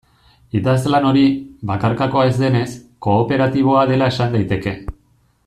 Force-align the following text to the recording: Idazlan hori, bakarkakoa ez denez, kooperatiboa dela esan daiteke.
Idazlan 0.59 1.03
hori, 1.09 1.25
bakarkakoa 1.71 2.23
ez 2.31 2.33
denez, 2.45 2.67
kooperatiboa 3.09 3.85
dela 3.93 4.09
esan 4.15 4.35
daiteke. 4.39 4.77